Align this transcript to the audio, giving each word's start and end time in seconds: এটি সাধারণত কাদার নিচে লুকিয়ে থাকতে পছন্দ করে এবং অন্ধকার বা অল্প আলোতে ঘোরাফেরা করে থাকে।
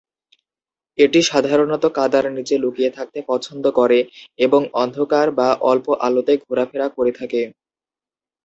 এটি 0.97 1.19
সাধারণত 1.29 1.83
কাদার 1.97 2.25
নিচে 2.31 2.55
লুকিয়ে 2.57 2.91
থাকতে 2.97 3.19
পছন্দ 3.29 3.63
করে 3.79 3.99
এবং 4.39 4.61
অন্ধকার 4.75 5.27
বা 5.39 5.49
অল্প 5.63 5.87
আলোতে 6.05 6.33
ঘোরাফেরা 6.43 6.87
করে 6.97 7.11
থাকে। 7.19 7.41